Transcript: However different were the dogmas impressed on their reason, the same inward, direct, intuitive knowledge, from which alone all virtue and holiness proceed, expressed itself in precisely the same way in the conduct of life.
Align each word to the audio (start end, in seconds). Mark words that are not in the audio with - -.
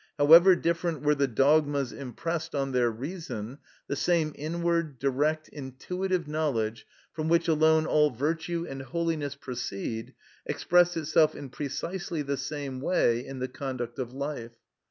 However 0.17 0.55
different 0.55 1.03
were 1.03 1.13
the 1.13 1.27
dogmas 1.27 1.93
impressed 1.93 2.55
on 2.55 2.71
their 2.71 2.89
reason, 2.89 3.59
the 3.87 3.95
same 3.95 4.31
inward, 4.33 4.97
direct, 4.97 5.47
intuitive 5.49 6.27
knowledge, 6.27 6.87
from 7.13 7.29
which 7.29 7.47
alone 7.47 7.85
all 7.85 8.09
virtue 8.09 8.65
and 8.67 8.81
holiness 8.81 9.35
proceed, 9.35 10.15
expressed 10.47 10.97
itself 10.97 11.35
in 11.35 11.49
precisely 11.49 12.23
the 12.23 12.37
same 12.37 12.81
way 12.81 13.23
in 13.23 13.37
the 13.37 13.47
conduct 13.47 13.99
of 13.99 14.11
life. 14.11 14.53